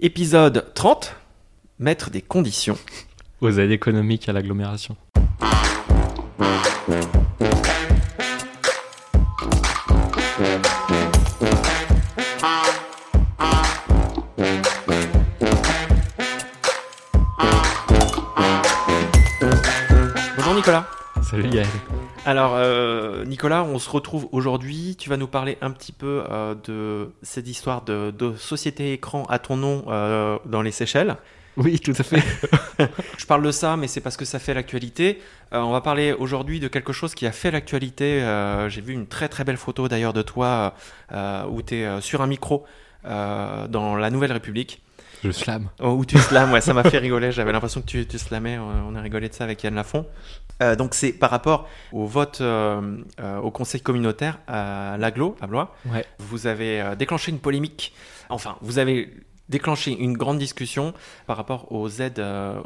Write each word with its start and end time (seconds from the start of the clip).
Épisode 0.00 0.74
30 0.74 1.16
Mettre 1.78 2.10
des 2.10 2.20
conditions. 2.20 2.76
aux 3.40 3.50
aides 3.50 3.70
économiques 3.70 4.28
à 4.28 4.32
l'agglomération. 4.34 4.94
Bonjour 20.36 20.54
Nicolas. 20.54 20.86
Salut 21.22 21.48
Gaël. 21.48 21.66
Alors 22.26 22.54
euh, 22.56 23.24
Nicolas, 23.24 23.62
on 23.62 23.78
se 23.78 23.88
retrouve 23.88 24.28
aujourd'hui. 24.32 24.96
Tu 24.98 25.08
vas 25.08 25.16
nous 25.16 25.28
parler 25.28 25.58
un 25.60 25.70
petit 25.70 25.92
peu 25.92 26.24
euh, 26.28 26.56
de 26.64 27.12
cette 27.22 27.46
histoire 27.46 27.82
de, 27.82 28.10
de 28.10 28.34
société 28.34 28.92
écran 28.92 29.26
à 29.26 29.38
ton 29.38 29.56
nom 29.56 29.84
euh, 29.86 30.36
dans 30.44 30.60
les 30.60 30.72
Seychelles. 30.72 31.18
Oui, 31.56 31.78
tout 31.78 31.94
à 31.96 32.02
fait. 32.02 32.20
Je 33.16 33.26
parle 33.26 33.44
de 33.44 33.52
ça, 33.52 33.76
mais 33.76 33.86
c'est 33.86 34.00
parce 34.00 34.16
que 34.16 34.24
ça 34.24 34.40
fait 34.40 34.54
l'actualité. 34.54 35.22
On 35.52 35.70
va 35.70 35.80
parler 35.80 36.12
aujourd'hui 36.12 36.58
de 36.58 36.66
quelque 36.66 36.92
chose 36.92 37.14
qui 37.14 37.26
a 37.26 37.32
fait 37.32 37.52
l'actualité. 37.52 38.20
J'ai 38.68 38.80
vu 38.80 38.92
une 38.92 39.06
très 39.06 39.28
très 39.28 39.44
belle 39.44 39.56
photo 39.56 39.88
d'ailleurs 39.88 40.12
de 40.12 40.20
toi 40.20 40.74
où 41.48 41.62
tu 41.62 41.76
es 41.76 42.00
sur 42.02 42.20
un 42.20 42.26
micro 42.26 42.66
dans 43.04 43.96
la 43.96 44.10
Nouvelle 44.10 44.32
République. 44.32 44.82
Je 45.24 45.30
slam. 45.30 45.68
Oh, 45.80 45.90
où 45.90 46.04
tu 46.04 46.18
slams, 46.18 46.52
ouais, 46.52 46.60
ça 46.60 46.74
m'a 46.74 46.84
fait 46.84 46.98
rigoler. 46.98 47.32
J'avais 47.32 47.52
l'impression 47.52 47.80
que 47.80 47.86
tu, 47.86 48.06
tu 48.06 48.18
slamais. 48.18 48.58
On 48.58 48.94
a 48.94 49.00
rigolé 49.00 49.28
de 49.28 49.34
ça 49.34 49.44
avec 49.44 49.62
Yann 49.62 49.74
Lafont. 49.74 50.06
Euh, 50.62 50.76
donc 50.76 50.94
c'est 50.94 51.12
par 51.12 51.30
rapport 51.30 51.68
au 51.92 52.06
vote 52.06 52.40
euh, 52.40 52.98
euh, 53.20 53.38
au 53.38 53.50
conseil 53.50 53.80
communautaire 53.80 54.38
à 54.46 54.96
l'aglo, 54.98 55.36
à 55.40 55.46
Blois. 55.46 55.74
Ouais. 55.92 56.04
Vous 56.18 56.46
avez 56.46 56.80
euh, 56.80 56.94
déclenché 56.94 57.30
une 57.30 57.40
polémique. 57.40 57.92
Enfin, 58.30 58.56
vous 58.60 58.78
avez 58.78 59.12
déclenché 59.48 59.92
une 59.92 60.16
grande 60.16 60.38
discussion 60.38 60.92
par 61.26 61.36
rapport 61.36 61.70
aux 61.70 61.88
aides 61.88 62.18
euh, 62.18 62.60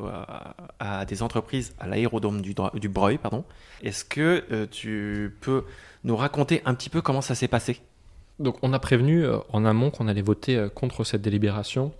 à 0.79 1.05
des 1.05 1.23
entreprises 1.23 1.75
à 1.79 1.87
l'aérodrome 1.87 2.41
du, 2.41 2.55
du 2.75 2.89
Breuil. 2.89 3.19
Pardon. 3.19 3.45
Est-ce 3.83 4.05
que 4.05 4.45
euh, 4.53 4.67
tu 4.71 5.37
peux 5.41 5.65
nous 6.05 6.17
raconter 6.17 6.63
un 6.65 6.75
petit 6.75 6.91
peu 6.91 7.03
comment 7.03 7.21
ça 7.23 7.35
s'est 7.35 7.49
passé? 7.49 7.81
Donc 8.39 8.57
on 8.63 8.73
a 8.73 8.79
prévenu 8.79 9.25
euh, 9.25 9.37
en 9.53 9.67
amont 9.67 9.91
qu'on 9.91 10.09
allait 10.09 10.23
voter 10.23 10.57
euh, 10.57 10.69
contre 10.71 11.05
cette 11.05 11.21
délibération. 11.23 11.93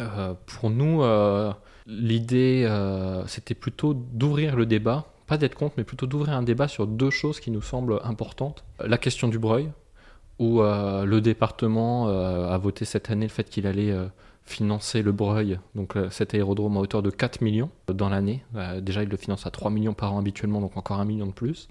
Euh, 0.00 0.34
pour 0.46 0.70
nous, 0.70 1.02
euh, 1.02 1.52
l'idée, 1.86 2.64
euh, 2.66 3.26
c'était 3.26 3.54
plutôt 3.54 3.94
d'ouvrir 3.94 4.56
le 4.56 4.66
débat, 4.66 5.06
pas 5.26 5.38
d'être 5.38 5.54
contre, 5.54 5.74
mais 5.76 5.84
plutôt 5.84 6.06
d'ouvrir 6.06 6.34
un 6.34 6.42
débat 6.42 6.68
sur 6.68 6.86
deux 6.86 7.10
choses 7.10 7.40
qui 7.40 7.50
nous 7.50 7.62
semblent 7.62 8.00
importantes. 8.04 8.64
La 8.84 8.98
question 8.98 9.28
du 9.28 9.38
Breuil, 9.38 9.70
où 10.38 10.62
le 10.62 11.20
département 11.20 12.08
a 12.08 12.56
voté 12.56 12.86
cette 12.86 13.10
année 13.10 13.26
le 13.26 13.30
fait 13.30 13.48
qu'il 13.48 13.66
allait 13.66 13.94
financer 14.42 15.02
le 15.02 15.12
Breuil, 15.12 15.60
donc 15.74 15.96
cet 16.10 16.32
aérodrome 16.32 16.78
à 16.78 16.80
hauteur 16.80 17.02
de 17.02 17.10
4 17.10 17.42
millions 17.42 17.70
dans 17.88 18.08
l'année. 18.08 18.42
Déjà, 18.80 19.02
il 19.02 19.10
le 19.10 19.18
finance 19.18 19.46
à 19.46 19.50
3 19.50 19.70
millions 19.70 19.92
par 19.92 20.14
an 20.14 20.18
habituellement, 20.18 20.62
donc 20.62 20.78
encore 20.78 20.98
un 20.98 21.04
million 21.04 21.26
de 21.26 21.32
plus. 21.32 21.68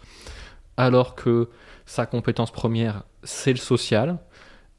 Alors 0.77 1.15
que 1.15 1.49
sa 1.87 2.05
compétence 2.05 2.51
première, 2.51 3.03
c'est 3.23 3.51
le 3.51 3.57
social, 3.57 4.19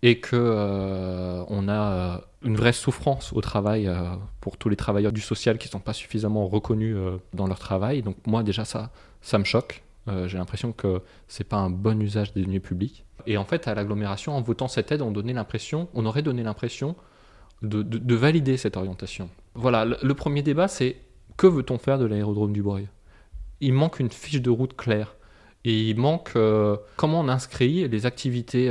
et 0.02 0.18
que 0.20 0.34
euh, 0.36 1.44
on 1.48 1.68
a 1.68 1.92
euh, 1.92 2.18
une 2.42 2.56
vraie 2.56 2.72
souffrance 2.72 3.32
au 3.32 3.40
travail 3.40 3.86
euh, 3.86 4.14
pour 4.40 4.56
tous 4.56 4.68
les 4.68 4.76
travailleurs 4.76 5.12
du 5.12 5.20
social 5.20 5.58
qui 5.58 5.68
ne 5.68 5.72
sont 5.72 5.80
pas 5.80 5.92
suffisamment 5.92 6.46
reconnus 6.48 6.96
dans 7.34 7.46
leur 7.46 7.58
travail. 7.58 8.02
Donc 8.02 8.16
moi 8.26 8.42
déjà 8.42 8.64
ça, 8.64 8.90
ça 9.20 9.38
me 9.38 9.44
choque. 9.44 9.82
J'ai 10.26 10.38
l'impression 10.38 10.72
que 10.72 11.02
c'est 11.28 11.44
pas 11.44 11.58
un 11.58 11.70
bon 11.70 12.00
usage 12.02 12.32
des 12.32 12.42
deniers 12.42 12.58
publics. 12.58 13.04
Et 13.26 13.36
en 13.36 13.44
fait 13.44 13.68
à 13.68 13.74
l'agglomération, 13.74 14.34
en 14.34 14.40
votant 14.40 14.66
cette 14.66 14.90
aide, 14.90 15.02
on 15.02 15.12
donnait 15.12 15.34
l'impression, 15.34 15.88
on 15.94 16.04
aurait 16.06 16.22
donné 16.22 16.42
l'impression 16.42 16.96
de, 17.62 17.82
de- 17.82 17.98
de 17.98 18.14
valider 18.16 18.56
cette 18.56 18.76
orientation. 18.76 19.28
Voilà, 19.54 19.84
le, 19.84 20.14
premier 20.14 20.42
débat 20.42 20.66
c'est 20.66 20.96
que 21.36 21.46
veut-on 21.46 21.78
faire 21.78 21.98
de 21.98 22.06
l'aérodrome 22.06 22.52
du 22.52 22.62
Breuil? 22.62 22.88
Il 23.60 23.74
manque 23.74 24.00
une 24.00 24.10
fiche 24.10 24.40
de 24.40 24.50
route 24.50 24.74
claire. 24.74 25.14
Et 25.64 25.90
il 25.90 25.96
manque 25.98 26.32
comment 26.96 27.20
on 27.20 27.28
inscrit 27.28 27.86
les 27.86 28.06
activités 28.06 28.70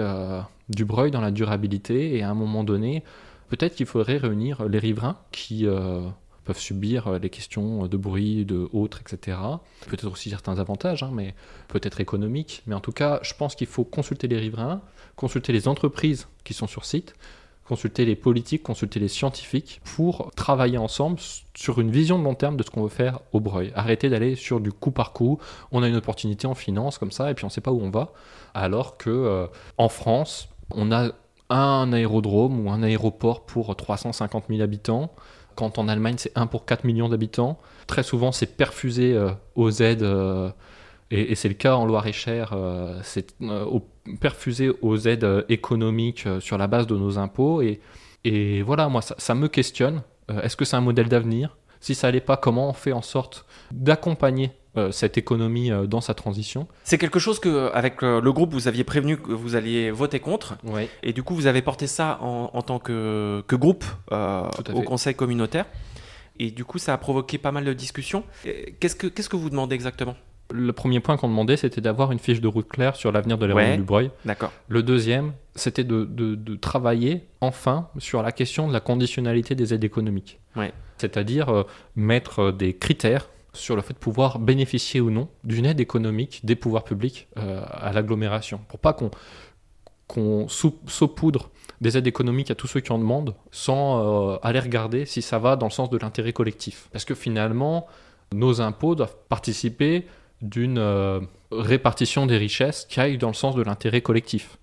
du 0.70 0.86
Breuil 0.86 1.12
dans 1.12 1.22
la 1.22 1.32
durabilité. 1.32 2.16
Et 2.16 2.24
à 2.24 2.30
un 2.30 2.34
moment 2.34 2.64
donné, 2.64 3.04
peut-être 3.50 3.76
qu'il 3.76 3.86
faudrait 3.86 4.18
réunir 4.18 4.68
les 4.68 4.80
riverains 4.80 5.18
qui 5.32 5.66
euh, 5.66 6.02
peuvent 6.46 6.60
subir 6.60 7.08
euh, 7.08 7.20
les 7.20 7.30
questions 7.30 7.88
de 7.88 7.98
bruit, 7.98 8.46
de 8.46 8.70
autres, 8.74 9.02
etc. 9.02 9.38
Peut-être 9.88 10.10
aussi 10.10 10.30
certains 10.30 10.60
avantages, 10.60 11.04
hein, 11.04 11.12
mais 11.14 11.36
peut-être 11.68 12.00
économiques. 12.00 12.64
Mais 12.68 12.76
en 12.76 12.80
tout 12.80 12.92
cas, 12.92 13.20
je 13.22 13.34
pense 13.34 13.56
qu'il 13.56 13.68
faut 13.68 13.84
consulter 13.84 14.28
les 14.28 14.38
riverains, 14.38 14.82
consulter 15.16 15.54
les 15.54 15.68
entreprises 15.68 16.28
qui 16.44 16.54
sont 16.54 16.68
sur 16.68 16.86
site, 16.86 17.14
consulter 17.70 18.04
les 18.04 18.16
politiques, 18.16 18.64
consulter 18.64 19.00
les 19.00 19.08
scientifiques 19.08 19.80
pour 19.84 20.32
travailler 20.36 20.80
ensemble 20.80 21.20
sur 21.54 21.80
une 21.80 21.92
vision 21.92 22.18
de 22.18 22.24
long 22.24 22.34
terme 22.34 22.58
de 22.58 22.64
ce 22.64 22.72
qu'on 22.72 22.82
veut 22.82 22.90
faire 22.90 23.20
au 23.32 23.40
Breuil. 23.40 23.72
Arrêter 23.76 24.10
d'aller 24.10 24.36
sur 24.36 24.60
du 24.60 24.72
coup 24.72 24.90
par 24.90 25.14
coup. 25.14 25.38
On 25.72 25.84
a 25.84 25.88
une 25.88 25.96
opportunité 25.96 26.48
en 26.48 26.56
finance 26.56 26.98
comme 26.98 27.12
ça 27.12 27.30
et 27.30 27.36
puis 27.36 27.46
on 27.46 27.50
ne 27.50 27.52
sait 27.52 27.62
pas 27.62 27.72
où 27.72 27.80
on 27.80 27.92
va. 27.92 28.12
Alors 28.56 28.98
que 28.98 29.12
euh, 29.12 29.46
en 29.78 29.88
France, 29.88 30.50
on 30.72 30.92
a 30.92 31.12
un 31.50 31.92
aérodrome 31.94 32.66
ou 32.66 32.72
un 32.72 32.84
aéroport 32.84 33.46
pour 33.46 33.76
350 33.76 34.46
000 34.50 34.62
habitants. 34.62 35.12
Quand 35.56 35.78
en 35.78 35.88
Allemagne, 35.88 36.16
c'est 36.18 36.32
1 36.36 36.48
pour 36.48 36.66
4 36.66 36.84
millions 36.84 37.10
d'habitants. 37.10 37.60
Très 37.88 38.04
souvent, 38.04 38.32
c'est 38.32 38.56
perfusé 38.56 39.14
euh, 39.14 39.32
aux 39.56 39.72
aides, 39.72 40.04
euh, 40.04 40.52
et, 41.12 41.36
c'est 41.36 41.50
le 41.50 41.56
cas 41.56 41.76
en 41.76 41.86
Loire-et-Cher, 41.86 42.54
euh, 42.54 43.00
c'est 43.04 43.36
perfusé 44.22 44.70
aux 44.82 44.98
aides 44.98 45.46
économiques 45.50 46.28
sur 46.40 46.58
la 46.58 46.68
base 46.68 46.86
de 46.86 46.96
nos 46.96 47.18
impôts. 47.18 47.62
Et, 47.62 47.82
et 48.24 48.62
voilà, 48.62 48.88
moi, 48.90 49.02
ça, 49.02 49.36
me 49.36 49.48
questionne. 49.48 50.04
Est-ce 50.44 50.56
que 50.56 50.66
c'est 50.66 50.76
un 50.76 50.82
modèle 50.82 51.10
d'avenir? 51.10 51.58
Si 51.80 51.96
ça 51.96 52.12
l'est 52.12 52.20
pas, 52.20 52.38
comment 52.38 52.70
on 52.70 52.74
fait 52.74 52.92
en 52.92 53.02
sorte 53.02 53.46
d'accompagner 53.72 54.52
cette 54.92 55.18
économie 55.18 55.72
euh, 55.72 55.88
dans 55.88 56.02
sa 56.02 56.14
transition 56.14 56.68
C'est 56.84 56.98
quelque 56.98 57.20
chose 57.20 57.40
que, 57.40 57.72
avec 57.74 58.04
euh, 58.04 58.22
le 58.22 58.32
groupe, 58.32 58.54
vous 58.54 58.68
aviez 58.68 58.84
prévenu 58.84 59.18
que 59.18 59.32
vous 59.32 59.56
alliez 59.56 59.90
voter 59.92 60.20
contre. 60.20 60.58
Oui. 60.64 60.88
Et 61.04 61.12
du 61.14 61.24
coup, 61.24 61.34
vous 61.36 61.48
avez 61.48 61.62
porté 61.62 61.88
ça 61.88 62.20
en, 62.22 62.52
en 62.54 62.62
tant 62.62 62.80
que, 62.80 63.44
que 63.48 63.56
groupe 63.56 63.84
euh, 64.12 64.44
au 64.74 64.82
conseil 64.84 65.16
communautaire. 65.16 65.66
Et 66.40 66.52
du 66.52 66.64
coup, 66.66 66.78
ça 66.78 66.94
a 66.94 66.98
provoqué 66.98 67.38
pas 67.38 67.52
mal 67.52 67.66
de 67.66 67.74
discussions. 67.74 68.24
Qu'est-ce 68.80 68.96
que, 68.96 69.08
qu'est-ce 69.08 69.28
que 69.30 69.36
vous 69.36 69.50
demandez 69.50 69.76
exactement? 69.76 70.16
Le 70.52 70.72
premier 70.74 71.00
point 71.00 71.16
qu'on 71.18 71.28
demandait, 71.28 71.58
c'était 71.58 71.82
d'avoir 71.82 72.12
une 72.12 72.18
fiche 72.20 72.42
de 72.42 72.48
route 72.48 72.68
claire 72.68 72.96
sur 72.96 73.12
l'avenir 73.12 73.38
de 73.38 73.46
l'aérodrome 73.46 73.72
Ouais. 73.72 73.78
du 73.78 73.84
Breuil. 73.84 74.12
D'accord. 74.26 74.52
Le 74.68 74.82
deuxième, 74.82 75.34
c'était 75.54 75.84
de, 75.84 76.06
de- 76.06 76.34
de 76.36 76.56
travailler 76.56 77.28
enfin 77.42 77.90
sur 78.00 78.24
la 78.24 78.32
question 78.32 78.68
de 78.68 78.74
la 78.74 78.80
conditionnalité 78.80 79.54
des 79.54 79.74
aides 79.74 79.84
économiques. 79.84 80.40
Ouais. 80.56 80.72
C'est-à-dire 80.98 81.50
euh, 81.50 81.64
mettre 81.96 82.40
euh, 82.40 82.52
des 82.52 82.74
critères 82.76 83.30
sur 83.54 83.76
le 83.76 83.82
fait 83.82 83.94
de 83.94 84.00
pouvoir 84.00 84.40
bénéficier 84.40 85.02
ou 85.02 85.10
non 85.10 85.28
d'une 85.44 85.66
aide 85.66 85.80
économique 85.80 86.42
des 86.44 86.56
pouvoirs 86.56 86.84
publics 86.84 87.28
euh, 87.38 87.64
à 87.70 87.92
l'agglomération. 87.94 88.60
Pour 88.68 88.80
pas 88.80 88.94
qu'on 90.08 90.48
saupoudre 90.48 91.50
des 91.82 91.98
aides 91.98 92.08
économiques 92.08 92.52
à 92.52 92.56
tous 92.56 92.68
ceux 92.68 92.80
qui 92.80 92.92
en 92.92 93.00
demandent 93.00 93.36
sans 93.52 94.34
euh, 94.34 94.38
aller 94.44 94.60
regarder 94.60 95.06
si 95.06 95.22
ça 95.22 95.40
va 95.40 95.56
dans 95.56 95.68
le 95.68 95.72
sens 95.72 95.90
de 95.90 95.98
l'intérêt 95.98 96.34
collectif. 96.34 96.90
Parce 96.92 97.06
que 97.06 97.16
finalement, 97.16 97.88
nos 98.34 98.62
impôts 98.62 98.96
doivent 98.96 99.16
participer 99.30 100.06
d'une 100.42 100.78
euh, 100.78 101.20
répartition 101.52 102.26
des 102.26 102.38
richesses 102.38 102.86
qui 102.90 103.00
aille 103.00 103.18
dans 103.18 103.30
le 103.30 103.34
sens 103.34 103.56
de 103.56 103.62
l'intérêt 103.62 104.02
collectif. 104.02 104.58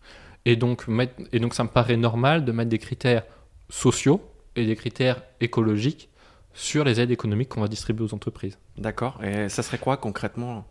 Et 0.45 0.57
donc, 0.57 0.89
mettre- 0.89 1.15
et 1.33 1.41
donc 1.41 1.55
ça 1.55 1.65
me 1.65 1.69
paraît 1.69 1.97
normal 1.97 2.45
de 2.45 2.53
mettre 2.53 2.71
des 2.71 2.79
critères 2.79 3.25
sociaux 3.69 4.21
et 4.55 4.65
des 4.65 4.77
critères 4.77 5.23
écologiques 5.41 6.09
sur 6.56 6.84
les 6.84 7.00
aides 7.00 7.11
économiques 7.11 7.50
qu'on 7.50 7.61
va 7.61 7.69
distribuer 7.69 8.05
aux 8.05 8.15
entreprises. 8.15 8.59
D'accord. 8.78 9.21
Et 9.22 9.49
ça 9.49 9.62
serait 9.62 9.78
quoi 9.78 9.99
concrètement 9.99 10.67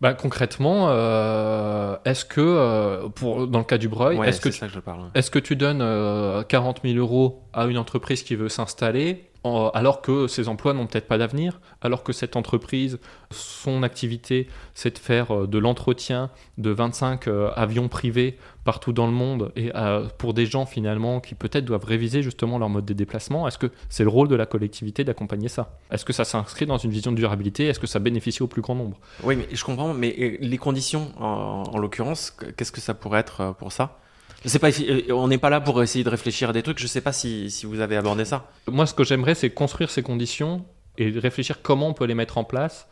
Bah, 0.00 0.14
concrètement, 0.14 0.88
euh, 0.88 1.96
est-ce 2.04 2.24
que, 2.24 2.40
euh, 2.40 3.08
pour, 3.10 3.46
dans 3.46 3.58
le 3.58 3.64
cas 3.64 3.78
du 3.78 3.88
Breuil, 3.88 4.16
Ouais, 4.16 4.30
est-ce 4.30 5.30
que 5.30 5.38
tu 5.38 5.56
donnes 5.56 5.82
euh, 5.82 6.42
40 6.42 6.80
000 6.84 6.96
euros 6.96 7.44
à 7.52 7.66
une 7.66 7.78
entreprise 7.78 8.22
qui 8.22 8.34
veut 8.34 8.48
s'installer 8.48 9.30
alors 9.44 10.02
que 10.02 10.28
ses 10.28 10.48
emplois 10.48 10.72
n'ont 10.72 10.86
peut-être 10.86 11.08
pas 11.08 11.18
d'avenir, 11.18 11.60
alors 11.80 12.02
que 12.02 12.12
cette 12.12 12.36
entreprise, 12.36 12.98
son 13.30 13.82
activité, 13.82 14.46
c'est 14.74 14.94
de 14.94 14.98
faire 14.98 15.34
euh, 15.34 15.46
de 15.46 15.58
l'entretien 15.58 16.30
de 16.58 16.70
25 16.70 17.26
euh, 17.26 17.50
avions 17.56 17.88
privés 17.88 18.38
partout 18.64 18.92
dans 18.92 19.06
le 19.06 19.12
monde 19.12 19.50
et 19.56 19.72
euh, 19.74 20.06
pour 20.18 20.34
des 20.34 20.46
gens 20.46 20.66
finalement 20.66 21.20
qui 21.20 21.34
peut-être 21.34 21.64
doivent 21.64 21.84
réviser 21.84 22.22
justement 22.22 22.58
leur 22.58 22.68
mode 22.68 22.84
de 22.84 22.92
déplacement 22.92 23.48
Est-ce 23.48 23.58
que 23.58 23.70
c'est 23.88 24.04
le 24.04 24.10
rôle 24.10 24.28
de 24.28 24.36
la 24.36 24.46
collectivité 24.46 25.02
d'accompagner 25.02 25.48
ça? 25.48 25.78
Est-ce 25.90 26.04
que 26.04 26.12
ça 26.12 26.24
s'inscrit 26.24 26.66
dans 26.66 26.78
une 26.78 26.90
vision 26.90 27.10
de 27.10 27.16
durabilité? 27.16 27.66
Est-ce 27.66 27.80
que 27.80 27.88
ça 27.88 27.98
bénéficie 27.98 28.42
au 28.42 28.46
plus 28.46 28.62
grand 28.62 28.76
nombre? 28.76 28.98
Oui, 29.24 29.34
mais 29.34 29.48
je 29.52 29.64
comprends. 29.64 29.92
Mais 29.94 30.38
les 30.40 30.58
conditions, 30.58 31.10
en, 31.18 31.64
en 31.66 31.78
l'occurrence, 31.78 32.36
qu'est-ce 32.56 32.72
que 32.72 32.80
ça 32.80 32.94
pourrait 32.94 33.20
être 33.20 33.54
pour 33.58 33.72
ça? 33.72 33.98
Euh, 34.46 35.00
on 35.10 35.28
n'est 35.28 35.38
pas 35.38 35.50
là 35.50 35.60
pour 35.60 35.82
essayer 35.82 36.04
de 36.04 36.08
réfléchir 36.08 36.50
à 36.50 36.52
des 36.52 36.62
trucs. 36.62 36.78
Je 36.78 36.86
sais 36.86 37.00
pas 37.00 37.12
si, 37.12 37.48
vous 37.64 37.80
avez 37.80 37.96
abordé 37.96 38.24
ça. 38.24 38.50
Moi, 38.70 38.86
ce 38.86 38.94
que 38.94 39.04
j'aimerais, 39.04 39.34
c'est 39.34 39.50
construire 39.50 39.90
ces 39.90 40.02
conditions 40.02 40.64
et 40.98 41.10
réfléchir 41.10 41.62
comment 41.62 41.88
on 41.88 41.94
peut 41.94 42.04
les 42.04 42.14
mettre 42.14 42.38
en 42.38 42.44
place 42.44 42.88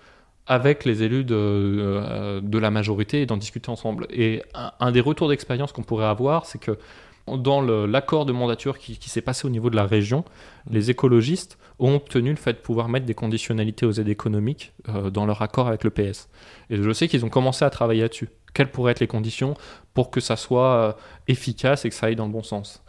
avec 0.47 0.85
les 0.85 1.03
élus 1.03 1.25
de, 1.25 1.35
euh, 1.37 2.41
la 2.53 2.71
majorité 2.71 3.23
et 3.23 3.27
d'en 3.27 3.37
discuter 3.37 3.71
ensemble. 3.71 4.07
Et 4.11 4.43
un, 4.55 4.73
un 4.81 4.93
des 4.93 5.01
retours 5.01 5.29
d'expérience 5.29 5.73
qu'on 5.73 5.83
pourrait 5.83 6.07
avoir, 6.07 6.47
c'est 6.47 6.59
que 6.59 6.79
Dans 7.27 7.61
l'accord 7.61 8.27
de 8.27 8.33
mandature 8.33 8.79
qui, 8.79 8.99
s'est 9.09 9.21
passé 9.21 9.47
au 9.47 9.51
niveau 9.51 9.71
de 9.71 9.77
la 9.77 9.85
région, 9.85 10.25
les 10.69 10.91
écologistes 10.91 11.59
ont 11.79 11.95
obtenu 11.95 12.31
le 12.31 12.37
fait 12.37 12.55
de 12.55 12.59
pouvoir 12.59 12.89
mettre 12.89 13.07
des 13.07 13.15
conditionnalités 13.15 13.87
aux 13.87 13.93
aides 13.93 14.09
économiques 14.09 14.73
euh, 14.89 15.11
dans 15.11 15.27
leur 15.27 15.41
accord 15.43 15.69
avec 15.69 15.85
le 15.85 15.91
PS. 15.91 16.29
Et 16.71 16.77
je 16.77 16.93
sais 16.93 17.07
qu'ils 17.09 17.25
ont 17.25 17.29
commencé 17.29 17.65
à 17.65 17.71
travailler 17.71 18.03
là-dessus. 18.03 18.29
Quelles 18.55 18.71
pourraient 18.71 18.93
être 18.93 19.01
les 19.01 19.07
conditions 19.07 19.55
pour 19.95 20.11
que 20.11 20.21
ça 20.21 20.37
soit 20.37 20.75
euh, 20.75 20.93
efficace 21.29 21.85
et 21.85 21.89
que 21.89 21.95
ça 21.95 22.07
aille 22.07 22.17
dans 22.17 22.27
le 22.27 22.33
bon 22.33 22.43
sens 22.43 22.83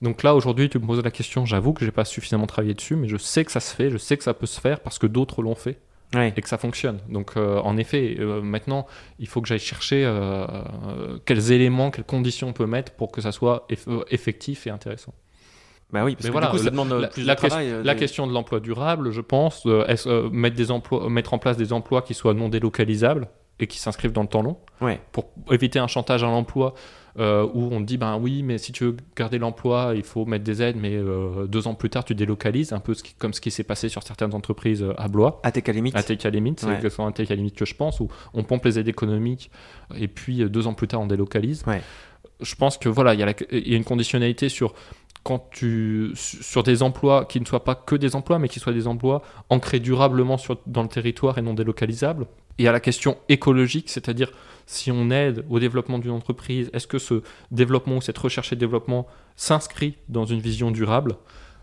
donc 0.00 0.22
là, 0.22 0.36
aujourd'hui, 0.36 0.68
tu 0.68 0.78
me 0.78 0.86
poses 0.86 1.02
la 1.02 1.10
question, 1.10 1.44
j'avoue 1.44 1.72
que 1.72 1.84
j'ai 1.84 1.90
pas 1.90 2.04
suffisamment 2.04 2.46
travaillé 2.46 2.72
dessus, 2.72 2.94
mais 2.94 3.08
je 3.08 3.16
sais 3.16 3.44
que 3.44 3.50
ça 3.50 3.58
se 3.58 3.74
fait, 3.74 3.90
je 3.90 3.98
sais 3.98 4.16
que 4.16 4.22
ça 4.22 4.32
peut 4.32 4.46
se 4.46 4.60
faire 4.60 4.78
parce 4.78 4.96
que 4.96 5.08
d'autres 5.08 5.42
l'ont 5.42 5.56
fait 5.56 5.80
et 6.16 6.32
que 6.40 6.48
ça 6.48 6.58
fonctionne. 6.58 7.00
Donc, 7.08 7.32
euh, 7.36 7.58
en 7.58 7.76
effet, 7.76 8.16
euh, 8.18 8.40
maintenant, 8.40 8.86
il 9.18 9.28
faut 9.28 9.42
que 9.42 9.48
j'aille 9.48 9.58
chercher 9.58 10.04
euh, 10.06 10.46
quels 11.26 11.52
éléments, 11.52 11.90
quelles 11.90 12.04
conditions 12.04 12.48
on 12.48 12.52
peut 12.52 12.66
mettre 12.66 12.92
pour 12.92 13.12
que 13.12 13.20
ça 13.20 13.32
soit 13.32 13.66
effectif 14.10 14.66
et 14.66 14.70
intéressant. 14.70 15.12
Bah 15.90 16.04
oui, 16.04 16.16
parce 16.16 16.28
que 16.28 16.38
du 16.38 16.46
coup, 16.48 16.58
ça 16.58 16.70
demande 16.70 16.92
la, 16.92 17.08
plus 17.08 17.24
la 17.24 17.34
de 17.34 17.38
travail. 17.38 17.72
la 17.82 17.94
question 17.94 18.26
de 18.26 18.32
l'emploi 18.32 18.60
durable, 18.60 19.10
je 19.10 19.22
pense, 19.22 19.64
mettre, 19.64 20.56
des 20.56 20.70
emplois, 20.70 21.08
mettre 21.08 21.34
en 21.34 21.38
place 21.38 21.56
des 21.56 21.72
emplois 21.72 22.02
qui 22.02 22.14
soient 22.14 22.34
non 22.34 22.48
délocalisables 22.48 23.28
et 23.60 23.66
qui 23.66 23.78
s'inscrivent 23.78 24.12
dans 24.12 24.22
le 24.22 24.28
temps 24.28 24.42
long, 24.42 24.58
ouais. 24.80 25.00
pour 25.12 25.26
éviter 25.50 25.78
un 25.78 25.88
chantage 25.88 26.22
à 26.22 26.26
l'emploi 26.26 26.74
euh, 27.18 27.48
où 27.52 27.68
on 27.72 27.80
dit 27.80 27.96
ben 27.96 28.16
oui, 28.16 28.44
mais 28.44 28.58
si 28.58 28.70
tu 28.70 28.84
veux 28.84 28.96
garder 29.16 29.38
l'emploi, 29.38 29.92
il 29.96 30.04
faut 30.04 30.24
mettre 30.24 30.44
des 30.44 30.62
aides, 30.62 30.76
mais 30.76 30.94
euh, 30.94 31.46
deux 31.46 31.66
ans 31.66 31.74
plus 31.74 31.90
tard, 31.90 32.04
tu 32.04 32.14
délocalises, 32.14 32.72
un 32.72 32.78
peu 32.78 32.94
ce 32.94 33.02
qui, 33.02 33.14
comme 33.14 33.32
ce 33.32 33.40
qui 33.40 33.50
s'est 33.50 33.64
passé 33.64 33.88
sur 33.88 34.04
certaines 34.04 34.34
entreprises 34.34 34.82
euh, 34.82 34.94
à 34.98 35.08
Blois. 35.08 35.40
À 35.42 35.50
TK 35.50 35.70
À 35.94 36.02
TK 36.02 36.24
Limit, 36.26 36.54
c'est 36.58 36.72
exactement 36.72 37.08
à 37.08 37.12
TK 37.12 37.30
Limit 37.30 37.52
que 37.52 37.64
je 37.64 37.74
pense, 37.74 37.98
où 37.98 38.08
on 38.34 38.44
pompe 38.44 38.64
les 38.66 38.78
aides 38.78 38.88
économiques 38.88 39.50
et 39.96 40.06
puis 40.06 40.48
deux 40.48 40.68
ans 40.68 40.74
plus 40.74 40.86
tard, 40.86 41.00
on 41.00 41.06
délocalise. 41.06 41.64
Ouais. 41.66 41.82
Je 42.40 42.54
pense 42.54 42.78
que 42.78 42.88
voilà, 42.88 43.14
il 43.14 43.20
y, 43.20 43.70
y, 43.70 43.74
a 43.74 43.76
une 43.76 43.84
conditionnalité 43.84 44.48
sur 44.48 44.74
quand 45.24 45.48
tu 45.50 46.12
sur 46.14 46.62
des 46.62 46.84
emplois 46.84 47.24
qui 47.24 47.40
ne 47.40 47.44
soient 47.44 47.64
pas 47.64 47.74
que 47.74 47.96
des 47.96 48.14
emplois, 48.14 48.38
mais 48.38 48.48
qui 48.48 48.60
soient 48.60 48.72
des 48.72 48.86
emplois 48.86 49.22
ancrés 49.50 49.80
durablement 49.80 50.38
sur, 50.38 50.60
dans 50.66 50.82
le 50.82 50.88
territoire 50.88 51.36
et 51.38 51.42
non 51.42 51.54
délocalisables. 51.54 52.26
Et 52.58 52.66
à 52.68 52.72
la 52.72 52.80
question 52.80 53.16
écologique, 53.28 53.88
c'est-à-dire 53.88 54.32
si 54.66 54.90
on 54.90 55.10
aide 55.10 55.44
au 55.48 55.58
développement 55.58 55.98
d'une 55.98 56.10
entreprise, 56.10 56.70
est-ce 56.72 56.86
que 56.86 56.98
ce 56.98 57.22
développement 57.50 57.96
ou 57.96 58.00
cette 58.00 58.18
recherche 58.18 58.52
et 58.52 58.56
développement 58.56 59.06
s'inscrit 59.36 59.96
dans 60.08 60.24
une 60.24 60.40
vision 60.40 60.70
durable? 60.70 61.16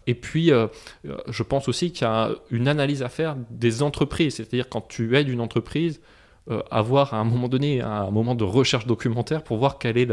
Et 0.08 0.16
puis, 0.16 0.52
euh, 0.52 0.68
euh, 1.08 1.18
je 1.28 1.44
pense 1.44 1.68
aussi 1.68 1.92
qu'il 1.92 2.04
y 2.06 2.10
a 2.10 2.32
une 2.52 2.68
analyse 2.68 3.04
à 3.04 3.10
faire 3.10 3.36
des 3.50 3.84
entreprises, 3.84 4.36
c'est-à-dire 4.36 4.70
quand 4.70 4.88
tu 4.88 5.16
aides 5.16 5.30
une 5.30 5.42
entreprise, 5.42 6.02
euh, 6.50 6.62
avoir 6.70 7.14
à 7.14 7.18
un 7.18 7.24
moment 7.24 7.48
donné 7.48 7.82
un 7.82 8.12
moment 8.12 8.36
de 8.36 8.44
recherche 8.44 8.86
documentaire 8.86 9.44
pour 9.44 9.58
voir 9.58 9.80
quelle 9.80 9.98
est 9.98 10.08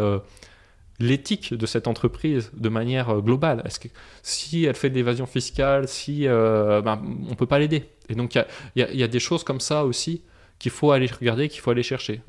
l'éthique 0.98 1.52
de 1.52 1.66
cette 1.66 1.86
entreprise 1.86 2.50
de 2.54 2.68
manière 2.68 3.20
globale. 3.20 3.62
Est-ce 3.66 3.80
que 3.80 3.88
si 4.22 4.64
elle 4.64 4.74
fait 4.74 4.88
de 4.88 4.94
l'évasion 4.94 5.26
fiscale, 5.26 5.88
si 5.88 6.24
ben, 6.26 7.02
on 7.30 7.34
peut 7.34 7.46
pas 7.46 7.58
l'aider. 7.58 7.84
Et 8.08 8.14
donc 8.14 8.34
il 8.34 8.44
y, 8.76 9.02
a, 9.02 9.08
des 9.08 9.20
choses 9.20 9.44
comme 9.44 9.60
ça 9.60 9.84
aussi 9.84 10.22
qu'il 10.62 10.70
faut 10.70 10.92
aller 10.92 11.08
regarder, 11.08 11.48
qu'il 11.48 11.60
faut 11.60 11.72
aller 11.72 11.82
chercher. 11.82 12.20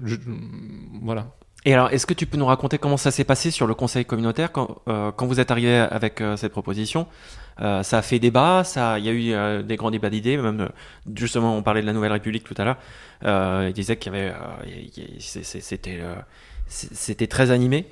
voilà. 1.03 1.27
Et 1.65 1.73
alors, 1.73 1.91
est-ce 1.91 2.07
que 2.07 2.15
tu 2.15 2.25
peux 2.25 2.35
nous 2.35 2.47
raconter 2.47 2.79
comment 2.79 2.97
ça 2.97 3.11
s'est 3.11 3.23
passé 3.23 3.51
sur 3.51 3.67
le 3.67 3.75
conseil 3.75 4.05
communautaire 4.05 4.51
quand, 4.51 4.81
euh, 4.87 5.11
quand 5.11 5.27
vous 5.27 5.39
êtes 5.39 5.51
arrivé 5.51 5.75
avec 5.77 6.19
euh, 6.19 6.35
cette 6.35 6.51
proposition? 6.51 7.05
Euh, 7.61 7.83
Ça 7.83 7.99
a 7.99 8.01
fait 8.01 8.17
débat, 8.17 8.63
ça, 8.63 8.97
il 8.97 9.05
y 9.05 9.09
a 9.09 9.13
eu 9.13 9.63
des 9.63 9.75
grands 9.75 9.91
débats 9.91 10.09
d'idées, 10.09 10.37
même 10.37 10.69
justement, 11.15 11.55
on 11.55 11.61
parlait 11.61 11.81
de 11.81 11.85
la 11.85 11.93
Nouvelle 11.93 12.11
République 12.11 12.43
tout 12.43 12.55
à 12.57 12.65
l'heure. 12.65 13.67
il 13.67 13.73
disait 13.73 13.97
qu'il 13.97 14.11
y 14.11 14.15
avait, 14.15 14.33
c'était, 15.19 16.01
c'était 16.67 17.27
très 17.27 17.51
animé. 17.51 17.85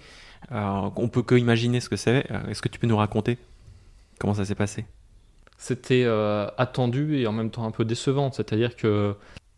on 0.52 1.08
peut 1.08 1.22
que 1.22 1.36
imaginer 1.36 1.82
ce 1.82 1.88
que 1.90 1.98
c'est. 1.98 2.26
Est-ce 2.50 2.64
que 2.64 2.68
tu 2.68 2.80
peux 2.80 2.88
nous 2.88 2.98
raconter 2.98 3.38
comment 4.20 4.34
ça 4.34 4.44
s'est 4.44 4.56
passé? 4.56 4.86
C'était 5.60 6.08
attendu 6.58 7.20
et 7.20 7.28
en 7.28 7.32
même 7.32 7.52
temps 7.52 7.66
un 7.66 7.72
peu 7.72 7.86
décevant. 7.86 8.32
C'est-à-dire 8.32 8.76
que 8.76 9.16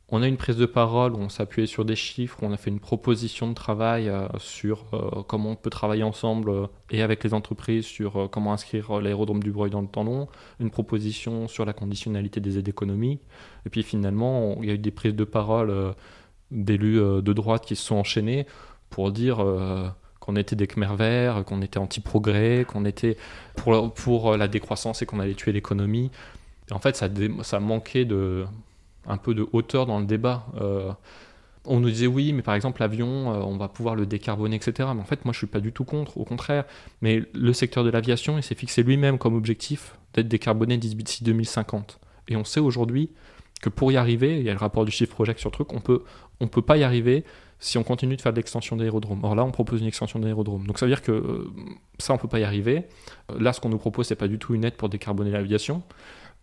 on 0.09 0.21
a 0.21 0.27
une 0.27 0.37
prise 0.37 0.57
de 0.57 0.65
parole 0.65 1.13
où 1.13 1.17
on 1.17 1.29
s'appuyait 1.29 1.65
sur 1.65 1.85
des 1.85 1.95
chiffres, 1.95 2.37
où 2.41 2.45
on 2.45 2.51
a 2.51 2.57
fait 2.57 2.69
une 2.69 2.79
proposition 2.79 3.47
de 3.47 3.53
travail 3.53 4.09
euh, 4.09 4.27
sur 4.37 4.85
euh, 4.93 5.23
comment 5.23 5.51
on 5.51 5.55
peut 5.55 5.69
travailler 5.69 6.03
ensemble 6.03 6.49
euh, 6.49 6.67
et 6.91 7.01
avec 7.01 7.23
les 7.23 7.33
entreprises 7.33 7.85
sur 7.85 8.29
comment 8.29 8.53
inscrire 8.53 8.99
l'aérodrome 8.99 9.41
du 9.41 9.51
Breuil 9.51 9.71
dans 9.71 9.81
le 9.81 9.87
temps 9.87 10.03
long, 10.03 10.27
une 10.59 10.69
proposition 10.69 11.47
sur 11.47 11.65
la 11.65 11.73
conditionnalité 11.73 12.41
des 12.41 12.57
aides 12.57 12.67
économiques. 12.67 13.21
Et 13.65 13.69
puis 13.69 13.81
finalement, 13.81 14.57
il 14.61 14.67
y 14.67 14.71
a 14.71 14.75
eu 14.75 14.77
des 14.77 14.91
prises 14.91 15.15
de 15.15 15.23
parole 15.23 15.95
d'élus 16.51 16.97
de 16.97 17.33
droite 17.33 17.65
qui 17.65 17.75
se 17.75 17.83
sont 17.83 17.95
enchaînés 17.95 18.45
pour 18.89 19.11
dire 19.11 19.43
qu'on 20.19 20.35
était 20.35 20.55
des 20.55 20.67
Khmer 20.67 20.95
verts, 20.95 21.43
qu'on 21.45 21.61
était 21.61 21.79
anti-progrès, 21.79 22.65
qu'on 22.67 22.85
était 22.85 23.17
pour, 23.55 24.37
la 24.37 24.47
décroissance 24.47 25.01
et 25.01 25.05
qu'on 25.05 25.19
allait 25.19 25.33
tuer 25.33 25.53
l'économie. 25.53 26.11
En 26.71 26.79
fait, 26.79 26.95
ça 26.95 27.59
manquait 27.59 28.05
de 28.05 28.45
un 29.07 29.17
peu 29.17 29.33
de 29.33 29.47
hauteur 29.51 29.85
dans 29.85 29.99
le 29.99 30.05
débat. 30.05 30.45
Euh, 30.59 30.91
on 31.65 31.79
nous 31.79 31.89
disait 31.89 32.07
oui, 32.07 32.33
mais 32.33 32.41
par 32.41 32.55
exemple 32.55 32.81
l'avion, 32.81 33.33
euh, 33.33 33.37
on 33.39 33.57
va 33.57 33.67
pouvoir 33.67 33.95
le 33.95 34.05
décarboner, 34.05 34.55
etc. 34.57 34.89
Mais 34.93 35.01
en 35.01 35.05
fait, 35.05 35.23
moi, 35.25 35.33
je 35.33 35.37
suis 35.37 35.47
pas 35.47 35.59
du 35.59 35.71
tout 35.71 35.85
contre, 35.85 36.17
au 36.17 36.25
contraire. 36.25 36.65
Mais 37.01 37.23
le 37.33 37.53
secteur 37.53 37.83
de 37.83 37.89
l'aviation, 37.89 38.37
il 38.37 38.43
s'est 38.43 38.55
fixé 38.55 38.83
lui-même 38.83 39.17
comme 39.17 39.35
objectif 39.35 39.97
d'être 40.13 40.27
décarboné 40.27 40.77
d'ici 40.77 41.23
2050. 41.23 41.99
Et 42.27 42.35
on 42.35 42.43
sait 42.43 42.59
aujourd'hui 42.59 43.09
que 43.61 43.69
pour 43.69 43.91
y 43.91 43.97
arriver, 43.97 44.37
il 44.39 44.43
y 44.43 44.49
a 44.49 44.53
le 44.53 44.59
rapport 44.59 44.83
du 44.83 44.91
chiffre 44.91 45.13
project 45.13 45.39
sur 45.39 45.49
le 45.49 45.53
truc, 45.53 45.73
on 45.73 45.79
peut, 45.79 46.03
on 46.41 46.47
peut 46.47 46.61
pas 46.61 46.77
y 46.77 46.83
arriver 46.83 47.23
si 47.59 47.77
on 47.77 47.83
continue 47.83 48.17
de 48.17 48.21
faire 48.21 48.33
de 48.33 48.37
l'extension 48.37 48.75
d'aérodrome. 48.75 49.23
Or 49.23 49.35
là, 49.35 49.45
on 49.45 49.51
propose 49.51 49.79
une 49.79 49.87
extension 49.87 50.19
d'aérodrome. 50.19 50.67
Donc 50.67 50.77
ça 50.77 50.85
veut 50.85 50.91
dire 50.91 51.01
que 51.01 51.13
euh, 51.13 51.49
ça, 51.97 52.13
on 52.13 52.17
peut 52.17 52.27
pas 52.27 52.39
y 52.39 52.43
arriver. 52.43 52.83
Là, 53.39 53.53
ce 53.53 53.61
qu'on 53.61 53.69
nous 53.69 53.77
propose, 53.77 54.07
c'est 54.07 54.17
pas 54.17 54.27
du 54.27 54.37
tout 54.37 54.53
une 54.53 54.65
aide 54.65 54.75
pour 54.75 54.89
décarboner 54.89 55.31
l'aviation. 55.31 55.81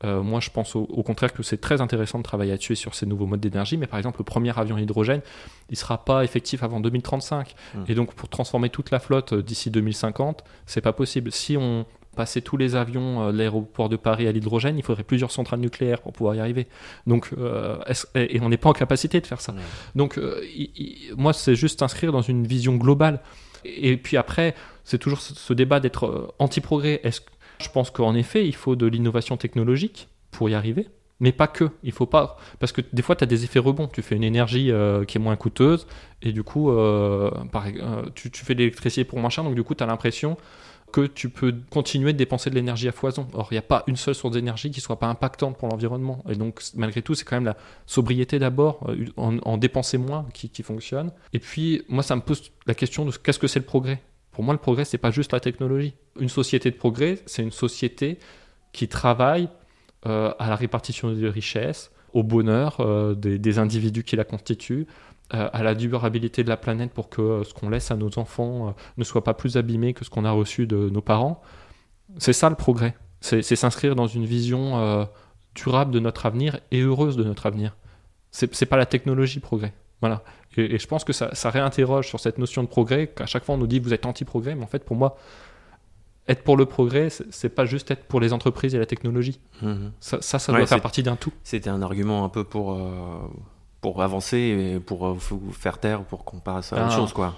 Euh, 0.05 0.23
moi, 0.23 0.41
je 0.41 0.51
pense 0.51 0.77
au, 0.77 1.03
contraire 1.03 1.33
que 1.33 1.43
c'est 1.43 1.61
très 1.61 1.81
intéressant 1.81 2.19
de 2.19 2.23
travailler 2.23 2.53
là-dessus 2.53 2.77
sur 2.77 2.95
ces 2.95 3.07
nouveaux 3.07 3.27
modes 3.27 3.41
d'énergie. 3.41 3.77
Mais 3.77 3.87
par 3.87 3.99
exemple, 3.99 4.19
le 4.21 4.25
premier 4.25 4.59
avion 4.59 4.79
hydrogène, 4.79 5.21
il 5.69 5.73
ne 5.73 5.77
sera 5.77 6.05
pas 6.05 6.25
effectif 6.25 6.63
avant 6.63 6.81
2035. 6.81 7.55
Mmh. 7.75 7.79
Et 7.89 7.95
donc, 7.95 8.15
pour 8.15 8.29
transformer 8.29 8.71
toute 8.71 8.91
la 8.91 8.99
flotte 8.99 9.35
euh, 9.35 9.43
d'ici 9.43 9.71
2050, 9.71 10.43
c'est 10.67 10.81
pas 10.81 10.95
possible. 10.95 11.31
Si 11.33 11.57
on 11.57 11.85
passait 12.17 12.41
tous 12.41 12.57
les 12.57 12.77
avions 12.77 13.23
euh, 13.29 13.33
de 13.33 13.37
l'aéroport 13.37 13.91
de 13.91 13.97
Paris 13.97 14.27
à 14.27 14.33
l'hydrogène, 14.33 14.79
il 14.79 14.83
faudrait 14.83 15.05
plusieurs 15.05 15.33
centrales 15.33 15.61
nucléaires 15.61 16.01
pour 16.01 16.15
pouvoir 16.15 16.35
y 16.35 16.41
arriver. 16.41 16.67
Donc, 17.07 17.31
et 18.15 18.41
on 18.41 18.49
n'est 18.49 18.57
pas 18.57 18.71
en 18.71 18.75
capacité 18.75 19.21
de 19.21 19.27
faire 19.27 19.41
ça. 19.41 19.55
Donc, 19.95 20.19
moi, 21.17 21.33
c'est 21.33 21.55
juste 21.55 21.83
inscrire 21.83 22.13
dans 22.13 22.23
une 22.23 22.47
vision 22.47 22.77
globale. 22.77 23.21
Et 23.65 23.99
puis 23.99 24.17
après, 24.17 24.55
c'est 24.85 24.99
toujours 24.99 25.21
ce 25.21 25.53
débat 25.53 25.81
d'être 25.81 26.35
anti-progrès. 26.39 27.01
Est-ce 27.05 27.21
je 27.61 27.71
pense 27.71 27.91
qu'en 27.91 28.15
effet, 28.15 28.47
il 28.47 28.55
faut 28.55 28.77
de 28.77 28.87
l'innovation 28.87 29.37
technologique 29.37 30.09
pour 30.31 30.49
y 30.49 30.55
arriver, 30.55 30.89
mais 31.21 31.33
pas 31.33 31.47
que. 31.47 31.71
Il 31.83 31.93
faut 31.93 32.07
pas. 32.07 32.39
Parce 32.59 32.73
que 32.73 32.81
des 32.93 33.03
fois, 33.03 33.17
tu 33.17 33.25
as 33.25 33.27
des 33.27 33.45
effets 33.45 33.59
rebonds. 33.59 33.89
Tu 33.89 34.03
fais 34.03 34.17
une 34.17 34.25
énergie 34.25 34.71
euh, 34.71 35.05
qui 35.05 35.19
est 35.19 35.21
moins 35.21 35.37
coûteuse, 35.37 35.87
et 36.23 36.33
du 36.33 36.43
coup, 36.43 36.71
euh, 36.71 37.31
euh, 37.55 38.03
tu, 38.15 38.31
fais 38.33 38.55
de 38.55 38.61
l'électricité 38.61 39.05
pour 39.05 39.19
moins 39.19 39.31
cher, 39.31 39.45
donc 39.45 39.55
du 39.55 39.63
coup, 39.63 39.75
tu 39.75 39.85
as 39.85 39.87
l'impression 39.87 40.37
que 40.93 41.07
tu 41.07 41.29
peux 41.29 41.55
continuer 41.71 42.13
de 42.13 42.19
dépenser 42.19 42.51
de 42.51 42.57
l'énergie 42.57 42.89
à 42.89 42.93
foison. 42.93 43.29
Or, 43.35 43.47
il 43.53 43.55
n'y 43.55 43.59
a 43.59 43.63
pas 43.63 43.85
une 43.87 43.95
seule 43.95 44.15
source 44.15 44.33
d'énergie 44.35 44.73
qui 44.73 44.81
soit 44.81 44.99
pas 44.99 45.07
impactante 45.07 45.57
pour 45.57 45.69
l'environnement. 45.69 46.25
Et 46.29 46.35
donc, 46.35 46.63
malgré 46.75 47.01
tout, 47.01 47.15
c'est 47.15 47.25
quand 47.25 47.37
même 47.37 47.45
la 47.45 47.57
sobriété 47.87 48.41
d'abord, 48.41 48.91
en, 49.17 49.57
dépenser 49.57 49.99
moins, 49.99 50.27
qui 50.33 50.63
fonctionne. 50.65 51.13
Et 51.33 51.39
puis, 51.39 51.85
moi, 51.89 52.03
ça 52.03 52.17
me 52.17 52.23
pose 52.23 52.51
la 52.67 52.75
question 52.75 53.05
de 53.05 53.13
qu'est-ce 53.13 53.39
que 53.39 53.47
c'est 53.47 53.61
le 53.61 53.67
progrès? 53.67 54.03
Pour 54.33 54.45
moi, 54.45 54.55
le 54.55 54.61
progrès, 54.61 54.85
c'est 54.85 54.99
pas 54.99 55.11
juste 55.11 55.33
la 55.33 55.41
technologie. 55.41 55.95
Une 56.19 56.29
société 56.29 56.71
de 56.71 56.77
progrès, 56.77 57.19
c'est 57.27 57.43
une 57.43 57.51
société 57.51 58.19
qui 58.73 58.89
travaille 58.89 59.49
euh, 60.07 60.33
à 60.39 60.49
la 60.49 60.57
répartition 60.57 61.13
des 61.13 61.29
richesses, 61.29 61.91
au 62.15 62.23
bonheur 62.23 62.79
euh, 62.81 63.15
des, 63.15 63.59
individus 63.59 64.05
qui 64.05 64.17
la 64.17 64.25
constituent, 64.25 64.87
euh, 65.35 65.49
à 65.53 65.63
la 65.63 65.75
durabilité 65.75 66.45
de 66.45 66.49
la 66.49 66.57
planète 66.57 66.93
pour 66.93 67.09
que 67.09 67.43
ce 67.45 67.53
qu'on 67.53 67.69
laisse 67.69 67.91
à 67.91 67.97
nos 67.97 68.19
enfants 68.19 68.75
ne 68.97 69.05
soit 69.05 69.25
pas 69.25 69.35
plus 69.35 69.57
abîmé 69.57 69.95
que 69.95 70.05
ce 70.05 70.11
qu'on 70.11 70.25
a 70.25 70.31
reçu 70.31 70.67
de 70.67 70.89
nos 70.89 71.03
parents. 71.03 71.43
C'est 72.19 72.33
ça 72.33 72.49
le 72.49 72.57
progrès. 72.57 72.97
C'est 73.21 73.43
s'inscrire 73.43 73.95
dans 73.95 74.07
une 74.07 74.25
vision 74.25 75.07
durable 75.55 75.91
de 75.93 76.01
notre 76.01 76.25
avenir 76.25 76.59
et 76.71 76.81
heureuse 76.81 77.17
de 77.17 77.23
notre 77.23 77.47
avenir. 77.47 77.77
C'est 78.31 78.67
pas 78.67 78.79
la 78.79 78.87
technologie 78.87 79.41
progrès. 79.41 79.75
Voilà. 80.01 80.23
Et, 80.57 80.79
je 80.79 80.87
pense 80.87 81.05
que 81.05 81.13
ça, 81.13 81.51
réinterroge 81.51 82.09
sur 82.09 82.21
cette 82.21 82.39
notion 82.39 82.63
de 82.63 82.69
progrès, 82.69 83.09
qu'à 83.09 83.27
chaque 83.27 83.45
fois 83.45 83.55
on 83.55 83.59
nous 83.59 83.67
dit 83.67 83.79
vous 83.79 83.95
êtes 83.95 84.07
anti-progrès, 84.07 84.55
mais 84.55 84.65
en 84.65 84.69
fait 84.69 84.85
pour 84.85 84.97
moi, 84.97 85.17
être 86.29 86.43
pour 86.43 86.57
le 86.57 86.67
progrès, 86.67 87.09
c'est 87.31 87.49
pas 87.49 87.67
juste 87.67 87.91
être 87.91 88.05
pour 88.05 88.21
les 88.21 88.33
entreprises 88.33 88.75
et 88.75 88.79
la 88.79 88.87
technologie. 88.87 89.41
Mhm. 89.63 89.93
Ça, 90.01 90.21
ça, 90.21 90.53
doit 90.53 90.67
faire 90.67 90.81
partie 90.81 91.03
d'un 91.03 91.17
tout. 91.17 91.33
C'était 91.43 91.71
un 91.71 91.83
argument 91.83 92.25
un 92.25 92.29
peu 92.29 92.45
pour, 92.45 92.73
euh, 92.73 93.21
pour 93.81 94.03
avancer 94.03 94.39
et 94.39 94.81
pour 94.81 95.07
euh, 95.07 95.17
faire 95.53 95.79
taire, 95.79 96.05
pour 96.05 96.25
qu'on 96.25 96.39
passe 96.39 96.73
à 96.73 96.77
autre 96.77 96.89
ah. 96.91 96.97
chose, 96.97 97.13
quoi. 97.13 97.37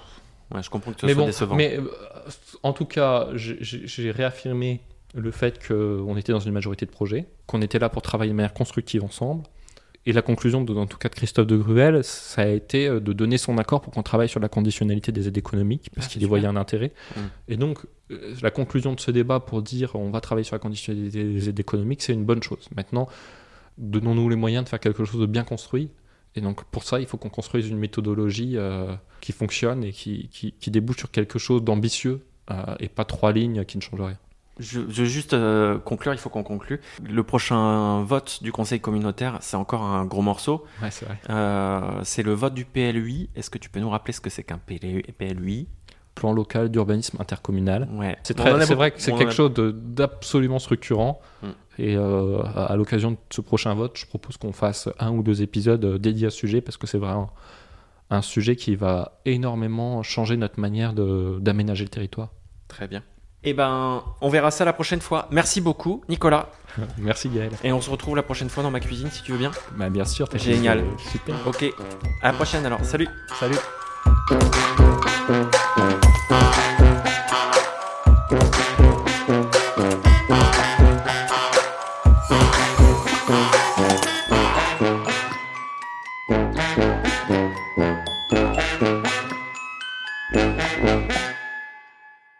Ouais, 0.53 0.61
je 0.61 0.69
comprends 0.69 0.91
que 0.91 1.01
ce 1.01 1.05
mais 1.05 1.13
soit 1.13 1.25
décevant. 1.25 1.55
Mais 1.55 1.77
euh, 1.77 1.89
en 2.61 2.73
tout 2.73 2.85
cas, 2.85 3.29
j'ai 3.33 4.11
réaffirmé 4.11 4.81
le 5.15 5.31
fait 5.31 5.65
qu'on 5.65 6.17
était 6.17 6.31
dans 6.31 6.39
une 6.39 6.51
majorité 6.51 6.85
de 6.85 6.91
projets, 6.91 7.27
qu'on 7.47 7.61
était 7.61 7.79
là 7.79 7.89
pour 7.89 8.01
travailler 8.01 8.31
de 8.31 8.35
manière 8.35 8.53
constructive 8.53 9.03
ensemble, 9.03 9.43
Et 10.05 10.11
la 10.11 10.21
conclusion, 10.21 10.63
de, 10.63 10.73
en 10.73 10.85
tout 10.85 10.97
cas 10.97 11.07
de 11.07 11.15
Christophe 11.15 11.47
de 11.47 11.55
Gruel, 11.55 12.03
ça 12.03 12.41
a 12.41 12.47
été 12.47 12.87
euh, 12.87 12.99
de 12.99 13.13
donner 13.13 13.37
son 13.37 13.57
accord 13.57 13.81
pour 13.81 13.93
qu'on 13.93 14.03
travaille 14.03 14.27
sur 14.27 14.41
la 14.41 14.49
conditionnalité 14.49 15.11
des 15.11 15.27
aides 15.27 15.37
économiques, 15.37 15.89
parce 15.95 16.07
Ah, 16.07 16.09
qu'il 16.09 16.21
y 16.21 16.25
voyait 16.25 16.47
un 16.47 16.57
intérêt. 16.57 16.91
Mm. 17.15 17.19
Et 17.47 17.57
donc, 17.57 17.79
euh, 18.11 18.35
la 18.41 18.51
conclusion 18.51 18.93
de 18.93 18.99
ce 18.99 19.11
débat 19.11 19.39
pour 19.39 19.61
dire 19.61 19.95
on 19.95 20.09
va 20.09 20.19
travailler 20.19 20.43
sur 20.43 20.55
la 20.55 20.59
conditionnalité 20.59 21.23
des 21.23 21.49
aides 21.49 21.59
économiques, 21.59 22.01
c'est 22.01 22.13
une 22.13 22.25
bonne 22.25 22.43
chose. 22.43 22.67
Maintenant, 22.75 23.07
donnons-nous 23.77 24.29
les 24.29 24.35
moyens 24.35 24.65
de 24.65 24.69
faire 24.69 24.79
quelque 24.79 25.05
chose 25.05 25.21
de 25.21 25.25
bien 25.25 25.43
construit. 25.43 25.89
Et 26.35 26.41
donc, 26.41 26.63
pour 26.65 26.83
ça, 26.83 26.99
il 26.99 27.05
faut 27.05 27.17
qu'on 27.17 27.29
construise 27.29 27.69
une 27.69 27.77
méthodologie 27.77 28.57
euh, 28.57 28.93
qui 29.21 29.31
fonctionne 29.31 29.83
et 29.83 29.91
qui, 29.91 30.29
qui, 30.29 30.51
qui 30.51 30.71
débouche 30.71 30.97
sur 30.97 31.11
quelque 31.11 31.39
chose 31.39 31.63
d'ambitieux 31.63 32.21
euh, 32.51 32.75
et 32.79 32.89
pas 32.89 33.05
trois 33.05 33.31
lignes 33.31 33.63
qui 33.65 33.77
ne 33.77 33.81
changent 33.81 34.01
rien. 34.01 34.17
Je, 34.59 34.79
veux 34.79 35.05
juste 35.05 35.33
euh, 35.33 35.79
conclure, 35.79 36.13
il 36.13 36.19
faut 36.19 36.29
qu'on 36.29 36.43
conclue. 36.43 36.79
Le 37.03 37.23
prochain 37.23 38.03
vote 38.03 38.39
du 38.43 38.51
Conseil 38.51 38.79
communautaire, 38.79 39.37
c'est 39.41 39.57
encore 39.57 39.81
un 39.83 40.05
gros 40.05 40.21
morceau. 40.21 40.63
Ouais, 40.81 40.91
c'est 40.91 41.05
vrai. 41.05 41.17
Euh, 41.29 42.01
c'est 42.03 42.23
le 42.23 42.33
vote 42.33 42.53
du 42.53 42.65
PLUI. 42.65 43.29
Est-ce 43.35 43.49
que 43.49 43.57
tu 43.57 43.69
peux 43.69 43.79
nous 43.79 43.89
rappeler 43.89 44.13
ce 44.13 44.21
que 44.21 44.29
c'est 44.29 44.43
qu'un 44.43 44.59
PLUI 44.59 45.67
Plan 46.15 46.31
local 46.31 46.69
d'urbanisme 46.69 47.17
intercommunal. 47.19 47.89
Ouais. 47.93 48.15
C'est 48.21 48.37
vrai 48.37 48.91
que 48.91 49.01
c'est 49.01 49.13
quelque 49.13 49.29
a- 49.29 49.31
chose 49.31 49.51
d'absolument 49.55 50.59
structurant. 50.59 51.19
Mm. 51.41 51.47
Et 51.79 51.97
euh, 51.97 52.43
à, 52.43 52.65
à 52.65 52.75
l'occasion 52.75 53.11
de 53.11 53.17
ce 53.31 53.41
prochain 53.41 53.73
vote, 53.73 53.97
je 53.97 54.05
propose 54.05 54.37
qu'on 54.37 54.51
fasse 54.53 54.89
un 54.99 55.09
ou 55.09 55.23
deux 55.23 55.41
épisodes 55.41 55.97
dédiés 55.99 56.27
à 56.27 56.29
ce 56.29 56.37
sujet 56.37 56.61
parce 56.61 56.77
que 56.77 56.85
c'est 56.85 56.99
vraiment 56.99 57.31
un 58.11 58.21
sujet 58.21 58.55
qui 58.55 58.75
va 58.75 59.19
énormément 59.25 60.03
changer 60.03 60.37
notre 60.37 60.59
manière 60.59 60.93
d'aménager 60.93 61.83
le 61.83 61.89
territoire. 61.89 62.29
Très 62.67 62.87
bien. 62.87 63.01
Eh 63.43 63.53
ben, 63.53 64.03
on 64.21 64.29
verra 64.29 64.51
ça 64.51 64.63
la 64.65 64.73
prochaine 64.73 65.01
fois. 65.01 65.27
Merci 65.31 65.59
beaucoup, 65.61 66.01
Nicolas. 66.09 66.49
Merci 66.97 67.29
Gaël. 67.29 67.51
Et 67.63 67.71
on 67.73 67.81
se 67.81 67.89
retrouve 67.89 68.15
la 68.15 68.23
prochaine 68.23 68.49
fois 68.49 68.63
dans 68.63 68.71
ma 68.71 68.79
cuisine, 68.79 69.09
si 69.11 69.21
tu 69.23 69.31
veux 69.33 69.37
bien. 69.37 69.51
Bah, 69.75 69.89
bien 69.89 70.05
sûr, 70.05 70.27
t'as 70.29 70.37
Génial. 70.37 70.79
euh, 70.79 70.83
Super. 71.11 71.35
Ok. 71.45 71.65
À 72.21 72.27
la 72.27 72.33
prochaine 72.33 72.65
alors. 72.65 72.83
Salut. 72.83 73.07
Salut. 73.39 73.57